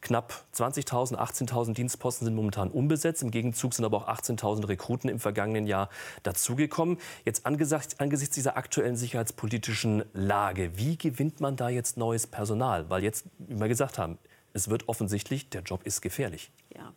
Knapp 0.00 0.44
20.000, 0.54 1.16
18.000 1.16 1.74
Dienstposten 1.74 2.24
sind 2.26 2.34
momentan 2.34 2.70
unbesetzt. 2.70 3.22
Im 3.22 3.32
Gegenzug 3.32 3.74
sind 3.74 3.84
aber 3.84 3.96
auch 3.96 4.08
18.000 4.08 4.68
Rekruten 4.68 5.10
im 5.10 5.18
vergangenen 5.18 5.66
Jahr 5.66 5.88
dazugekommen. 6.22 6.98
Jetzt 7.24 7.46
angesichts, 7.46 7.98
angesichts 7.98 8.34
dieser 8.34 8.56
aktuellen 8.56 8.96
sicherheitspolitischen 8.96 10.04
Lage, 10.12 10.78
wie 10.78 10.96
gewinnt 10.96 11.40
man 11.40 11.56
da 11.56 11.68
jetzt 11.68 11.96
neues 11.96 12.26
Personal? 12.26 12.88
Weil 12.88 13.02
jetzt, 13.02 13.26
wie 13.38 13.58
wir 13.58 13.68
gesagt 13.68 13.98
haben, 13.98 14.18
es 14.58 14.68
wird 14.68 14.88
offensichtlich, 14.88 15.48
der 15.48 15.62
Job 15.62 15.80
ist 15.84 16.02
gefährlich. 16.02 16.50
Ja, 16.76 16.92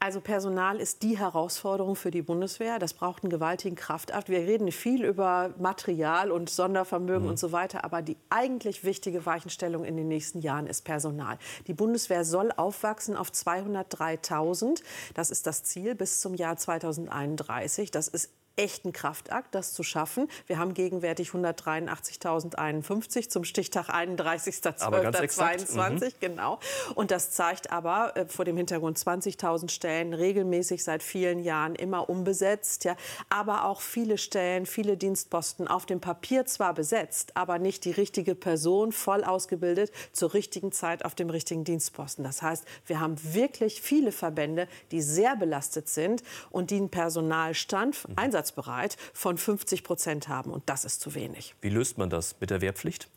also 0.00 0.20
Personal 0.20 0.80
ist 0.80 1.04
die 1.04 1.16
Herausforderung 1.16 1.94
für 1.94 2.10
die 2.10 2.22
Bundeswehr. 2.22 2.80
Das 2.80 2.92
braucht 2.92 3.22
einen 3.22 3.30
gewaltigen 3.30 3.76
Kraftakt. 3.76 4.28
Wir 4.28 4.40
reden 4.40 4.72
viel 4.72 5.04
über 5.04 5.54
Material 5.60 6.32
und 6.32 6.50
Sondervermögen 6.50 7.22
mhm. 7.22 7.30
und 7.30 7.38
so 7.38 7.52
weiter, 7.52 7.84
aber 7.84 8.02
die 8.02 8.16
eigentlich 8.28 8.82
wichtige 8.82 9.24
Weichenstellung 9.26 9.84
in 9.84 9.96
den 9.96 10.08
nächsten 10.08 10.40
Jahren 10.40 10.66
ist 10.66 10.82
Personal. 10.82 11.38
Die 11.68 11.74
Bundeswehr 11.74 12.24
soll 12.24 12.50
aufwachsen 12.50 13.16
auf 13.16 13.30
203.000. 13.30 14.82
Das 15.14 15.30
ist 15.30 15.46
das 15.46 15.62
Ziel 15.62 15.94
bis 15.94 16.20
zum 16.20 16.34
Jahr 16.34 16.56
2031. 16.56 17.92
Das 17.92 18.08
ist 18.08 18.32
echten 18.56 18.92
Kraftakt, 18.92 19.54
das 19.54 19.72
zu 19.72 19.82
schaffen. 19.82 20.28
Wir 20.46 20.58
haben 20.58 20.74
gegenwärtig 20.74 21.30
183.051 21.30 23.28
zum 23.28 23.44
Stichtag 23.44 23.88
31.12.22. 23.88 26.04
Mhm. 26.04 26.12
Genau. 26.20 26.58
Und 26.94 27.10
das 27.10 27.30
zeigt 27.30 27.72
aber 27.72 28.16
äh, 28.16 28.26
vor 28.26 28.44
dem 28.44 28.56
Hintergrund 28.56 28.98
20.000 28.98 29.70
Stellen 29.70 30.14
regelmäßig 30.14 30.84
seit 30.84 31.02
vielen 31.02 31.38
Jahren 31.38 31.74
immer 31.74 32.08
unbesetzt. 32.08 32.84
Ja, 32.84 32.96
aber 33.28 33.64
auch 33.64 33.80
viele 33.80 34.18
Stellen, 34.18 34.66
viele 34.66 34.96
Dienstposten 34.96 35.68
auf 35.68 35.86
dem 35.86 36.00
Papier 36.00 36.46
zwar 36.46 36.74
besetzt, 36.74 37.36
aber 37.36 37.58
nicht 37.58 37.84
die 37.84 37.92
richtige 37.92 38.34
Person 38.34 38.92
voll 38.92 39.24
ausgebildet 39.24 39.90
zur 40.12 40.34
richtigen 40.34 40.72
Zeit 40.72 41.04
auf 41.04 41.14
dem 41.14 41.30
richtigen 41.30 41.64
Dienstposten. 41.64 42.24
Das 42.24 42.42
heißt, 42.42 42.64
wir 42.86 43.00
haben 43.00 43.16
wirklich 43.34 43.80
viele 43.80 44.12
Verbände, 44.12 44.68
die 44.90 45.00
sehr 45.00 45.36
belastet 45.36 45.88
sind 45.88 46.22
und 46.50 46.70
die 46.70 46.76
einen 46.76 46.90
Personalstand, 46.90 48.08
mhm. 48.08 48.14
Einsatz 48.16 48.41
einsatzbereit 48.42 48.96
von 49.12 49.38
50 49.38 49.84
Prozent 49.84 50.28
haben. 50.28 50.50
Und 50.50 50.68
das 50.68 50.84
ist 50.84 51.00
zu 51.00 51.14
wenig. 51.14 51.54
Wie 51.60 51.68
löst 51.68 51.98
man 51.98 52.10
das 52.10 52.36
mit 52.40 52.50
der 52.50 52.60
Wehrpflicht? 52.60 53.08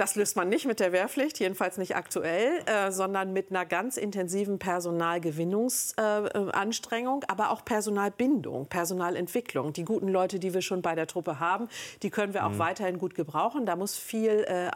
Das 0.00 0.14
löst 0.14 0.34
man 0.34 0.48
nicht 0.48 0.64
mit 0.64 0.80
der 0.80 0.92
Wehrpflicht, 0.92 1.38
jedenfalls 1.40 1.76
nicht 1.76 1.94
aktuell, 1.94 2.62
äh, 2.64 2.90
sondern 2.90 3.34
mit 3.34 3.50
einer 3.50 3.66
ganz 3.66 3.98
intensiven 3.98 4.58
Personalgewinnungsanstrengung, 4.58 7.20
äh, 7.20 7.26
aber 7.28 7.50
auch 7.50 7.66
Personalbindung, 7.66 8.64
Personalentwicklung. 8.64 9.74
Die 9.74 9.84
guten 9.84 10.08
Leute, 10.08 10.38
die 10.38 10.54
wir 10.54 10.62
schon 10.62 10.80
bei 10.80 10.94
der 10.94 11.06
Truppe 11.06 11.38
haben, 11.38 11.68
die 12.02 12.08
können 12.08 12.32
wir 12.32 12.46
auch 12.46 12.52
mhm. 12.52 12.60
weiterhin 12.60 12.96
gut 12.96 13.14
gebrauchen. 13.14 13.66
Da 13.66 13.76
muss 13.76 13.94
viel, 13.94 14.44
äh, 14.44 14.70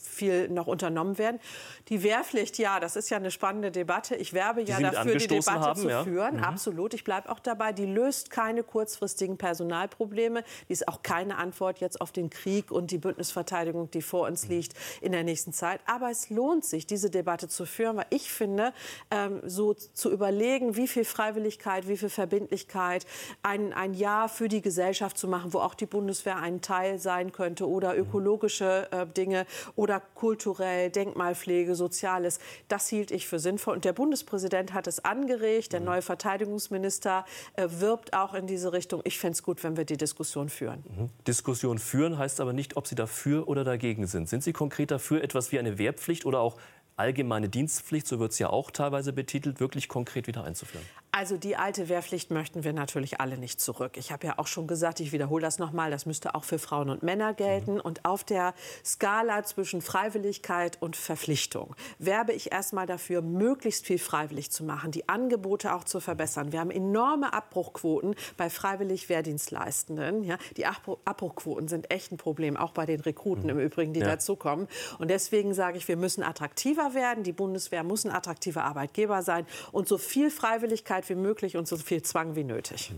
viel 0.00 0.48
noch 0.48 0.68
unternommen 0.68 1.18
werden. 1.18 1.40
Die 1.88 2.04
Wehrpflicht, 2.04 2.56
ja, 2.58 2.78
das 2.78 2.94
ist 2.94 3.10
ja 3.10 3.16
eine 3.16 3.32
spannende 3.32 3.72
Debatte. 3.72 4.14
Ich 4.14 4.32
werbe 4.32 4.62
ja 4.62 4.78
dafür, 4.78 5.16
die 5.16 5.26
Debatte 5.26 5.58
haben, 5.58 5.80
zu 5.80 5.88
ja. 5.88 6.04
führen. 6.04 6.36
Mhm. 6.36 6.44
Absolut. 6.44 6.94
Ich 6.94 7.02
bleibe 7.02 7.30
auch 7.30 7.40
dabei. 7.40 7.72
Die 7.72 7.86
löst 7.86 8.30
keine 8.30 8.62
kurzfristigen 8.62 9.38
Personalprobleme. 9.38 10.44
Die 10.68 10.72
ist 10.72 10.86
auch 10.86 11.02
keine 11.02 11.36
Antwort 11.36 11.80
jetzt 11.80 12.00
auf 12.00 12.12
den 12.12 12.30
Krieg 12.30 12.70
und 12.70 12.92
die 12.92 12.98
Bündnisverteidigung, 12.98 13.90
die 13.90 14.02
vor 14.02 14.28
uns 14.28 14.46
liegt 14.46 14.67
nicht 14.68 15.02
in 15.02 15.12
der 15.12 15.24
nächsten 15.24 15.52
Zeit. 15.52 15.80
Aber 15.86 16.10
es 16.10 16.30
lohnt 16.30 16.64
sich, 16.64 16.86
diese 16.86 17.10
Debatte 17.10 17.48
zu 17.48 17.66
führen, 17.66 17.96
weil 17.96 18.06
ich 18.10 18.30
finde, 18.30 18.72
ähm, 19.10 19.40
so 19.44 19.74
zu 19.74 20.10
überlegen, 20.10 20.76
wie 20.76 20.88
viel 20.88 21.04
Freiwilligkeit, 21.04 21.88
wie 21.88 21.96
viel 21.96 22.08
Verbindlichkeit, 22.08 23.06
ein, 23.42 23.72
ein 23.72 23.94
Jahr 23.94 24.28
für 24.28 24.48
die 24.48 24.60
Gesellschaft 24.60 25.18
zu 25.18 25.28
machen, 25.28 25.52
wo 25.52 25.58
auch 25.60 25.74
die 25.74 25.86
Bundeswehr 25.86 26.36
ein 26.36 26.60
Teil 26.60 26.98
sein 26.98 27.32
könnte 27.32 27.68
oder 27.68 27.96
ökologische 27.96 28.88
äh, 28.90 29.06
Dinge 29.06 29.46
oder 29.76 30.00
kulturell, 30.14 30.90
Denkmalpflege, 30.90 31.74
Soziales, 31.74 32.38
das 32.68 32.88
hielt 32.88 33.10
ich 33.10 33.26
für 33.26 33.38
sinnvoll. 33.38 33.74
Und 33.74 33.84
der 33.84 33.92
Bundespräsident 33.92 34.72
hat 34.72 34.86
es 34.86 35.04
angeregt, 35.04 35.72
der 35.72 35.80
neue 35.80 36.02
Verteidigungsminister 36.02 37.24
äh, 37.54 37.68
wirbt 37.70 38.12
auch 38.12 38.34
in 38.34 38.46
diese 38.46 38.72
Richtung. 38.72 39.00
Ich 39.04 39.18
fände 39.18 39.32
es 39.34 39.42
gut, 39.42 39.62
wenn 39.64 39.76
wir 39.76 39.84
die 39.84 39.96
Diskussion 39.96 40.48
führen. 40.48 40.84
Mhm. 40.88 41.10
Diskussion 41.26 41.78
führen 41.78 42.18
heißt 42.18 42.40
aber 42.40 42.52
nicht, 42.52 42.76
ob 42.76 42.86
Sie 42.86 42.94
dafür 42.94 43.48
oder 43.48 43.64
dagegen 43.64 44.06
sind. 44.06 44.28
Sind 44.28 44.42
Sie 44.42 44.52
konkret 44.58 44.90
dafür, 44.90 45.22
etwas 45.22 45.52
wie 45.52 45.58
eine 45.58 45.78
Wehrpflicht 45.78 46.26
oder 46.26 46.40
auch 46.40 46.58
allgemeine 46.96 47.48
Dienstpflicht, 47.48 48.08
so 48.08 48.18
wird 48.18 48.32
es 48.32 48.40
ja 48.40 48.50
auch 48.50 48.72
teilweise 48.72 49.12
betitelt, 49.12 49.60
wirklich 49.60 49.88
konkret 49.88 50.26
wieder 50.26 50.42
einzuführen? 50.42 50.84
Also 51.18 51.36
die 51.36 51.56
alte 51.56 51.88
Wehrpflicht 51.88 52.30
möchten 52.30 52.62
wir 52.62 52.72
natürlich 52.72 53.20
alle 53.20 53.38
nicht 53.38 53.60
zurück. 53.60 53.96
Ich 53.96 54.12
habe 54.12 54.24
ja 54.28 54.34
auch 54.36 54.46
schon 54.46 54.68
gesagt, 54.68 55.00
ich 55.00 55.10
wiederhole 55.10 55.42
das 55.42 55.58
nochmal, 55.58 55.90
das 55.90 56.06
müsste 56.06 56.36
auch 56.36 56.44
für 56.44 56.60
Frauen 56.60 56.90
und 56.90 57.02
Männer 57.02 57.34
gelten. 57.34 57.74
Mhm. 57.74 57.80
Und 57.80 58.04
auf 58.04 58.22
der 58.22 58.54
Skala 58.84 59.42
zwischen 59.42 59.82
Freiwilligkeit 59.82 60.80
und 60.80 60.94
Verpflichtung 60.94 61.74
werbe 61.98 62.34
ich 62.34 62.52
erstmal 62.52 62.86
dafür, 62.86 63.20
möglichst 63.20 63.84
viel 63.84 63.98
freiwillig 63.98 64.52
zu 64.52 64.62
machen, 64.62 64.92
die 64.92 65.08
Angebote 65.08 65.74
auch 65.74 65.82
zu 65.82 65.98
verbessern. 65.98 66.52
Wir 66.52 66.60
haben 66.60 66.70
enorme 66.70 67.32
Abbruchquoten 67.32 68.14
bei 68.36 68.48
freiwillig 68.48 69.08
Wehrdienstleistenden. 69.08 70.22
Ja, 70.22 70.38
die 70.56 70.66
Abbruchquoten 70.66 71.66
sind 71.66 71.90
echt 71.90 72.12
ein 72.12 72.16
Problem, 72.16 72.56
auch 72.56 72.70
bei 72.70 72.86
den 72.86 73.00
Rekruten 73.00 73.46
mhm. 73.46 73.50
im 73.50 73.58
Übrigen, 73.58 73.92
die 73.92 73.98
ja. 73.98 74.06
dazukommen. 74.06 74.68
Und 75.00 75.10
deswegen 75.10 75.52
sage 75.52 75.78
ich, 75.78 75.88
wir 75.88 75.96
müssen 75.96 76.22
attraktiver 76.22 76.94
werden. 76.94 77.24
Die 77.24 77.32
Bundeswehr 77.32 77.82
muss 77.82 78.04
ein 78.04 78.12
attraktiver 78.12 78.62
Arbeitgeber 78.62 79.24
sein 79.24 79.48
und 79.72 79.88
so 79.88 79.98
viel 79.98 80.30
Freiwilligkeit 80.30 81.07
wie 81.08 81.14
möglich 81.14 81.56
und 81.56 81.68
so 81.68 81.76
viel 81.76 82.02
Zwang 82.02 82.36
wie 82.36 82.44
nötig. 82.44 82.92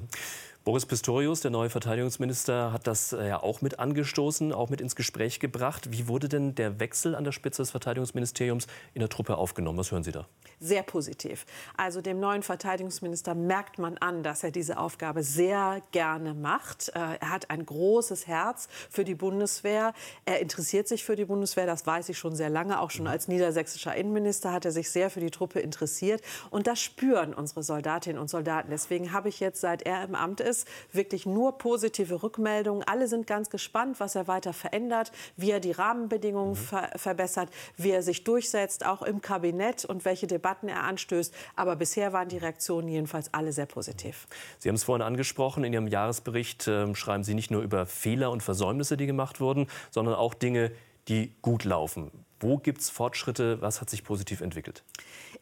Mhm. 0.61 0.65
Boris 0.65 0.87
Pistorius, 0.87 1.41
der 1.41 1.51
neue 1.51 1.71
Verteidigungsminister, 1.71 2.73
hat 2.73 2.87
das 2.87 3.13
äh, 3.13 3.29
ja 3.29 3.43
auch 3.43 3.63
mit 3.63 3.79
angestoßen, 3.79 4.53
auch 4.53 4.69
mit 4.69 4.81
ins 4.81 4.95
Gespräch 4.95 5.41
gebracht. 5.41 5.91
Wie 5.91 6.07
wurde 6.07 6.29
denn 6.29 6.55
der 6.55 6.81
Wechsel 6.81 7.15
an 7.15 7.25
der 7.25 7.33
Spitze 7.33 7.63
des 7.63 7.71
Verteidigungsministeriums 7.71 8.67
in 8.95 9.01
der 9.01 9.09
Truppe 9.09 9.37
aufgenommen? 9.37 9.79
Was 9.79 9.91
hören 9.91 10.05
Sie 10.05 10.13
da? 10.13 10.27
Sehr 10.59 10.83
positiv. 10.83 11.47
Also 11.77 12.03
dem 12.03 12.21
neuen 12.21 12.43
Verteidigungsminister 12.43 13.35
merkt 13.35 13.79
man 13.79 13.97
an, 13.99 14.23
dass 14.23 14.45
er 14.45 14.51
diese 14.51 14.79
Aufgabe 14.79 15.23
sehr 15.23 15.81
gerne 15.93 16.35
macht. 16.35 16.91
Äh, 16.91 17.17
er 17.21 17.31
hat 17.31 17.51
ein 17.51 17.65
großes 17.65 18.27
Herz 18.27 18.69
für 18.91 19.05
die 19.05 19.15
Bundeswehr. 19.15 19.95
Er 20.27 20.41
interessiert 20.41 20.89
sich 20.89 21.05
für 21.05 21.17
die 21.17 21.25
Bundeswehr, 21.25 21.67
das 21.67 21.87
weiß 21.87 22.11
ich 22.11 22.19
schon 22.19 22.37
sehr 22.37 22.51
lange. 22.51 22.81
Auch 22.81 22.91
schon 22.91 23.07
als 23.07 23.29
niedersächsischer 23.29 23.95
Innenminister 23.97 24.53
hat 24.53 24.65
er 24.67 24.73
sich 24.73 24.91
sehr 24.91 25.09
für 25.09 25.21
die 25.21 25.31
Truppe 25.31 25.61
interessiert. 25.61 26.21
Und 26.51 26.67
das 26.67 26.81
spüren 26.81 27.33
unsere 27.33 27.63
Soldatinnen 27.63 28.21
und 28.21 28.29
Soldaten. 28.29 28.69
Deswegen 28.71 29.13
habe 29.13 29.31
ich 29.31 29.41
jetzt, 29.41 29.61
seit 29.63 29.83
er 29.83 30.05
im 30.05 30.15
Amt 30.15 30.41
ist, 30.41 30.50
ist. 30.51 30.67
Wirklich 30.93 31.27
nur 31.27 31.59
positive 31.59 32.23
Rückmeldungen. 32.23 32.83
Alle 32.87 33.09
sind 33.09 33.27
ganz 33.27 33.51
gespannt, 33.51 34.01
was 34.01 34.15
er 34.15 34.29
weiter 34.29 34.53
verändert, 34.53 35.13
wie 35.37 35.51
er 35.51 35.61
die 35.61 35.73
Rahmenbedingungen 35.73 36.53
mhm. 36.53 36.57
ver 36.57 36.91
verbessert, 36.97 37.51
wie 37.77 37.91
er 37.91 38.03
sich 38.03 38.25
durchsetzt, 38.25 38.85
auch 38.85 39.03
im 39.03 39.21
Kabinett 39.21 39.85
und 39.85 40.05
welche 40.05 40.27
Debatten 40.27 40.69
er 40.69 40.85
anstößt. 40.85 41.33
Aber 41.57 41.77
bisher 41.77 42.13
waren 42.13 42.29
die 42.29 42.39
Reaktionen 42.39 42.89
jedenfalls 42.89 43.33
alle 43.33 43.53
sehr 43.53 43.67
positiv. 43.67 44.27
Sie 44.59 44.69
haben 44.69 44.77
es 44.77 44.85
vorhin 44.85 45.03
angesprochen. 45.03 45.65
In 45.65 45.73
Ihrem 45.73 45.87
Jahresbericht 45.87 46.67
äh, 46.67 46.95
schreiben 46.95 47.25
Sie 47.25 47.35
nicht 47.35 47.51
nur 47.51 47.63
über 47.63 47.87
Fehler 47.87 48.31
und 48.31 48.43
Versäumnisse, 48.43 48.97
die 48.97 49.07
gemacht 49.07 49.41
wurden, 49.41 49.69
sondern 49.91 50.15
auch 50.15 50.35
Dinge, 50.35 50.73
die 51.09 51.35
gut 51.43 51.65
laufen. 51.65 52.11
Wo 52.41 52.57
gibt 52.57 52.81
es 52.81 52.89
Fortschritte? 52.89 53.61
Was 53.61 53.83
hat 53.83 53.91
sich 53.91 54.03
positiv 54.03 54.41
entwickelt? 54.41 54.83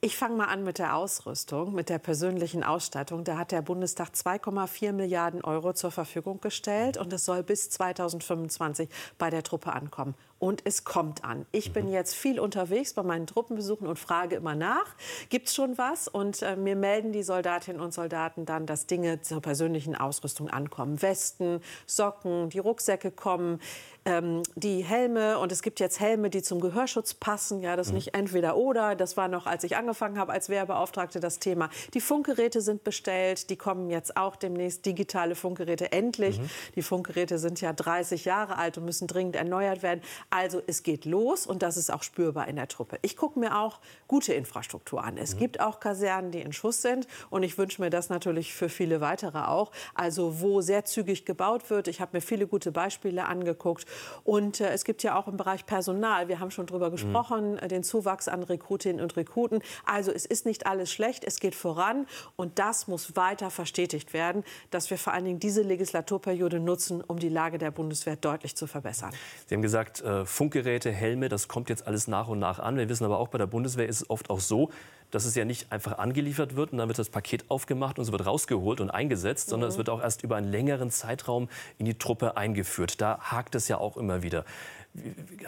Ich 0.01 0.17
fange 0.17 0.37
mal 0.37 0.47
an 0.47 0.65
mit 0.65 0.79
der 0.79 0.97
Ausrüstung, 0.97 1.73
mit 1.73 1.89
der 1.89 1.99
persönlichen 1.99 2.63
Ausstattung. 2.63 3.25
Da 3.25 3.39
hat 3.39 3.53
der 3.53 3.63
Bundestag 3.63 4.11
2,4 4.15 4.93
Milliarden 4.93 5.43
Euro 5.43 5.73
zur 5.73 5.93
Verfügung 5.93 6.41
gestellt 6.41 6.97
und 6.97 7.13
es 7.13 7.25
soll 7.25 7.43
bis 7.43 7.71
2025 7.71 8.89
bei 9.17 9.31
der 9.31 9.43
Truppe 9.43 9.73
ankommen. 9.73 10.15
Und 10.41 10.63
es 10.65 10.85
kommt 10.85 11.25
an. 11.25 11.47
Ich 11.51 11.73
bin 11.73 11.87
mhm. 11.87 11.93
jetzt 11.93 12.15
viel 12.15 12.39
unterwegs 12.39 12.95
bei 12.95 13.03
meinen 13.03 13.27
Truppenbesuchen 13.27 13.89
und 13.89 13.99
frage 13.99 14.37
immer 14.37 14.55
nach, 14.55 14.95
gibt 15.31 15.49
es 15.49 15.55
schon 15.55 15.79
was? 15.79 16.07
Und 16.07 16.43
äh, 16.43 16.55
mir 16.55 16.77
melden 16.77 17.11
die 17.11 17.25
Soldatinnen 17.25 17.81
und 17.81 17.93
Soldaten 17.93 18.45
dann, 18.47 18.67
dass 18.67 18.87
Dinge 18.87 19.21
zur 19.21 19.41
persönlichen 19.41 19.97
Ausrüstung 19.97 20.49
ankommen. 20.49 21.03
Westen, 21.03 21.61
Socken, 21.87 22.51
die 22.51 22.61
Rucksäcke 22.61 23.11
kommen 23.11 23.61
ähm, 24.09 24.43
die 24.57 24.83
Helme 24.83 25.39
und 25.39 25.53
es 25.53 25.63
gibt 25.63 25.81
jetzt 25.81 26.01
Helme, 26.01 26.31
die 26.31 26.43
zum 26.43 26.61
Gehörschutz 26.61 27.15
passen. 27.15 27.61
Ja, 27.61 27.77
das 27.77 27.89
mhm. 27.89 27.95
nicht 27.95 28.15
entweder 28.15 28.57
oder. 28.57 28.97
Das 28.97 29.17
war 29.17 29.29
noch, 29.29 29.47
als 29.47 29.65
ich 29.65 29.77
angefangen 29.77 30.19
habe 30.19 30.33
als 30.33 30.49
Wehrbeauftragte, 30.49 31.21
das 31.21 31.39
Thema. 31.39 31.69
Die 31.95 32.01
Funkgeräte 32.01 32.61
sind 32.61 32.85
bestellt. 32.85 33.51
Die 33.51 33.57
kommen 33.57 33.91
jetzt 33.91 34.17
auch 34.17 34.37
demnächst 34.37 34.87
digitale 34.87 35.35
Funkgeräte 35.35 35.93
endlich. 35.93 36.41
Mhm. 36.41 36.51
Die 36.75 36.83
Funkgeräte 36.83 37.39
sind 37.39 37.61
ja 37.61 37.73
30 37.73 38.25
Jahre 38.25 38.57
alt 38.57 38.79
und 38.79 38.87
müssen 38.87 39.07
dringend 39.07 39.37
erneuert 39.37 39.83
werden. 39.83 40.01
Also 40.31 40.63
es 40.67 40.83
geht 40.83 41.05
los 41.05 41.47
und 41.47 41.63
das 41.63 41.77
ist 41.77 41.93
auch 41.93 42.03
spürbar 42.03 42.49
in 42.49 42.57
der 42.57 42.69
Truppe. 42.69 42.99
Ich 43.03 43.17
gucke 43.17 43.39
mir 43.39 43.59
auch 43.59 43.79
gute 44.07 44.33
Infrastruktur 44.33 45.05
an. 45.05 45.19
Es 45.19 45.35
mhm. 45.35 45.41
gibt 45.41 45.61
auch 45.61 45.81
Kasernen, 45.81 46.31
die 46.31 46.41
in 46.41 46.53
Schuss 46.53 46.81
sind 46.81 47.07
und 47.29 47.43
ich 47.43 47.59
wünsche 47.59 47.83
mir 47.83 47.91
das 47.91 48.09
natürlich 48.09 48.55
für 48.55 48.71
viele 48.71 49.03
weitere 49.03 49.39
auch. 49.39 49.71
Also 49.95 50.41
wo 50.41 50.63
sehr 50.63 50.87
zügig 50.87 51.27
gebaut 51.27 51.69
wird. 51.69 51.89
Ich 51.89 52.01
habe 52.01 52.17
mir 52.17 52.23
viele 52.23 52.47
gute 52.47 52.73
Beispiele 52.73 53.27
angeguckt 53.27 53.85
und 54.25 54.61
äh, 54.61 54.71
es 54.71 54.85
gibt 54.85 55.03
ja 55.03 55.17
auch 55.17 55.29
im 55.29 55.37
Bereich 55.37 55.67
Personal, 55.67 56.29
wir 56.29 56.41
haben 56.41 56.51
schon 56.51 56.67
darüber 56.67 56.91
gesprochen, 56.91 57.55
mhm. 57.55 57.69
den 57.69 57.83
Zuwachs 57.83 58.29
an 58.29 58.43
Rekrutinnen 58.43 59.03
und 59.03 59.17
Rekruten. 59.17 59.61
Also 59.85 60.13
es 60.13 60.25
ist 60.25 60.47
nicht 60.47 60.67
alles 60.67 60.93
schlecht, 60.93 61.25
es 61.25 61.41
geht 61.41 61.55
voran 61.55 62.07
und 62.37 62.59
das 62.59 62.89
muss 62.89 63.17
weiter 63.17 63.51
verstetigt 63.51 64.13
werden, 64.13 64.45
dass 64.71 64.91
wir 64.91 64.99
vor 64.99 65.13
allen 65.13 65.25
Dingen 65.25 65.41
diese 65.41 65.63
Legislaturperiode 65.63 66.61
nutzen, 66.61 67.03
um 67.03 67.19
die 67.19 67.29
Lage 67.29 67.59
der 67.59 67.71
Bundeswehr 67.71 68.17
deutlich 68.17 68.57
zu 68.57 68.67
verbessern. 68.67 69.13
Sie 69.47 69.55
haben 69.55 69.63
gesagt, 69.63 70.01
äh, 70.03 70.25
Funkgeräte, 70.25 70.91
Helme, 70.91 71.29
das 71.29 71.49
kommt 71.49 71.69
jetzt 71.69 71.87
alles 71.87 72.09
nach 72.09 72.29
und 72.29 72.39
nach 72.39 72.59
an. 72.59 72.77
Wir 72.77 72.89
wissen 72.89 73.05
aber 73.05 73.19
auch, 73.19 73.29
bei 73.29 73.39
der 73.39 73.47
Bundeswehr 73.47 73.89
ist 73.89 74.03
es 74.03 74.11
oft 74.11 74.31
auch 74.31 74.41
so, 74.41 74.71
dass 75.11 75.25
es 75.25 75.35
ja 75.35 75.45
nicht 75.45 75.73
einfach 75.73 75.99
angeliefert 75.99 76.57
wird 76.57 76.73
und 76.73 76.79
dann 76.79 76.89
wird 76.89 76.99
das 76.99 77.09
Paket 77.11 77.51
aufgemacht 77.51 77.99
und 77.99 78.05
es 78.05 78.13
wird 78.13 78.27
rausgeholt 78.27 78.81
und 78.81 78.91
eingesetzt, 78.91 79.49
mhm. 79.49 79.51
sondern 79.51 79.69
es 79.69 79.77
mhm. 79.77 79.79
wird 79.79 79.91
auch 79.91 80.01
erst 80.01 80.23
über 80.23 80.37
einen 80.37 80.51
längeren 80.51 80.91
Zeitraum 80.91 81.49
in 81.79 81.87
die 81.87 81.95
Truppe 81.95 82.37
eingeführt. 82.37 83.01
Da 83.01 83.19
hakt 83.21 83.55
es 83.55 83.69
ja 83.69 83.79
auch 83.79 83.97
immer 83.97 84.23
wieder. 84.23 84.45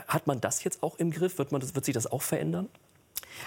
Hat 0.07 0.27
man 0.27 0.41
das 0.41 0.65
jetzt 0.65 0.83
auch 0.83 0.97
im 0.97 1.11
Griff? 1.11 1.39
Wird, 1.39 1.53
man 1.53 1.63
wird 1.63 1.85
sich 1.85 1.95
das 1.95 2.07
auch 2.07 2.23
verändern? 2.23 2.69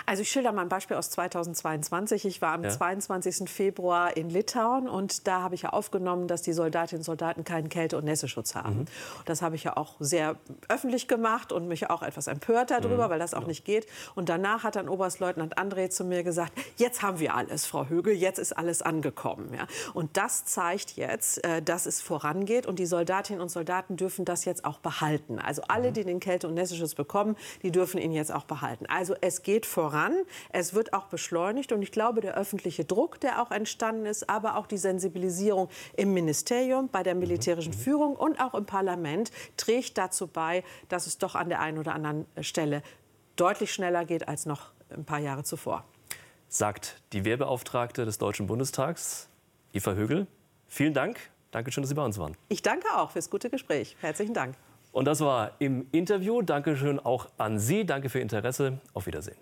Also 0.06 0.22
ich 0.22 0.30
schilder 0.30 0.52
mal 0.52 0.64
ein 0.64 0.70
Beispiel 0.70 0.98
aus 0.98 1.10
2022. 1.12 2.26
Ich 2.26 2.42
war 2.42 2.54
am 2.54 2.64
ja. 2.64 2.70
22. 2.70 3.50
Februar 3.50 4.16
in 4.18 4.30
Litauen 4.30 4.88
und 4.88 5.28
da 5.28 5.42
habe 5.42 5.56
ich 5.56 5.64
ja 5.64 5.70
aufgenommen, 5.70 6.28
dass 6.28 6.42
die 6.42 6.54
Soldatinnen 6.54 7.02
und 7.02 7.06
Soldaten 7.06 7.44
keinen 7.44 7.70
Kälte- 7.70 7.98
und 7.98 8.06
Nässeschutz 8.06 8.56
haben. 8.56 8.80
Mhm. 8.80 8.86
Das 9.26 9.42
habe 9.42 9.56
ich 9.56 9.64
ja 9.64 9.78
auch 9.78 9.96
sehr 10.00 10.36
öffentlich 10.70 11.08
gemacht 11.08 11.52
und 11.52 11.68
mich 11.68 11.90
auch 11.90 12.04
etwas 12.04 12.28
empört 12.28 12.72
darüber, 12.72 13.08
mhm. 13.08 13.12
weil 13.12 13.20
das 13.20 13.34
auch 13.34 13.42
ja. 13.42 13.48
nicht 13.48 13.66
geht. 13.66 13.88
Und 14.16 14.30
danach 14.30 14.64
hat 14.64 14.76
dann 14.76 14.90
Oberstleutnant 14.90 15.58
André 15.58 15.90
zu 15.90 16.04
mir 16.04 16.24
gesagt, 16.24 16.54
jetzt 16.78 17.02
haben 17.02 17.20
wir 17.20 17.36
alles, 17.36 17.66
Frau 17.66 17.88
Högel, 17.88 18.14
jetzt 18.14 18.40
ist 18.40 18.54
alles 18.54 18.82
angekommen. 18.82 19.54
Ja. 19.54 19.68
Und 19.94 20.18
das 20.18 20.46
zeigt 20.46 20.96
jetzt, 20.96 21.44
äh, 21.44 21.62
dass 21.62 21.86
es 21.86 22.02
vorangeht 22.02 22.66
und 22.66 22.80
die 22.80 22.86
Soldatinnen 22.86 23.42
und 23.42 23.50
Soldaten 23.50 23.98
dürfen 23.98 24.26
das 24.26 24.46
jetzt 24.46 24.66
auch 24.66 24.80
behalten. 24.80 25.40
Also 25.40 25.64
alle, 25.68 25.90
mhm. 25.90 25.94
die 25.94 26.04
den 26.04 26.20
Kälte- 26.20 26.48
und 26.48 26.54
Nässeschutz 26.54 26.96
bekommen, 26.96 27.36
die 27.62 27.72
dürfen 27.72 28.00
ihn 28.00 28.12
jetzt 28.12 28.34
auch 28.34 28.46
behalten. 28.46 28.86
Also 28.88 29.16
es 29.22 29.44
geht 29.44 29.63
voran 29.66 29.94
voran. 29.94 30.26
Es 30.50 30.74
wird 30.74 30.94
auch 30.94 31.06
beschleunigt. 31.06 31.72
Und 31.72 31.82
ich 31.82 31.92
glaube, 31.92 32.22
der 32.22 32.36
öffentliche 32.36 32.86
Druck, 32.86 33.20
der 33.20 33.42
auch 33.42 33.52
entstanden 33.52 34.06
ist, 34.06 34.30
aber 34.30 34.58
auch 34.58 34.68
die 34.68 34.78
Sensibilisierung 34.78 35.70
im 35.96 36.14
Ministerium, 36.14 36.90
bei 36.90 37.04
der 37.04 37.16
militärischen 37.16 37.74
mhm. 37.74 37.78
Führung 37.78 38.16
und 38.16 38.40
auch 38.40 38.54
im 38.54 38.66
Parlament 38.66 39.32
trägt 39.58 39.98
dazu 39.98 40.28
bei, 40.28 40.64
dass 40.90 41.08
es 41.08 41.18
doch 41.18 41.36
an 41.36 41.50
der 41.50 41.60
einen 41.60 41.78
oder 41.78 41.94
anderen 41.94 42.26
Stelle 42.42 42.82
deutlich 43.36 43.74
schneller 43.74 44.06
geht 44.06 44.28
als 44.28 44.46
noch 44.46 44.72
ein 44.90 45.06
paar 45.06 45.20
Jahre 45.20 45.44
zuvor. 45.44 45.84
Sagt 46.48 47.02
die 47.14 47.26
Wehrbeauftragte 47.26 48.06
des 48.06 48.20
Deutschen 48.20 48.46
Bundestags, 48.46 49.28
Eva 49.74 49.94
Högel. 49.94 50.28
Vielen 50.68 50.94
Dank. 50.94 51.18
Danke 51.52 51.72
schön, 51.72 51.82
dass 51.84 51.90
Sie 51.90 51.96
bei 51.96 52.06
uns 52.06 52.18
waren. 52.18 52.36
Ich 52.50 52.62
danke 52.62 52.88
auch 52.96 53.12
fürs 53.12 53.30
gute 53.30 53.50
Gespräch. 53.50 53.96
Herzlichen 54.02 54.34
Dank. 54.34 54.56
Und 54.92 55.06
das 55.06 55.20
war 55.22 55.54
im 55.60 55.88
Interview. 55.92 56.42
Dankeschön 56.44 57.00
auch 57.00 57.28
an 57.38 57.58
Sie. 57.58 57.86
Danke 57.86 58.10
für 58.10 58.20
Ihr 58.20 58.24
Interesse. 58.24 58.80
Auf 58.94 59.08
Wiedersehen. 59.08 59.38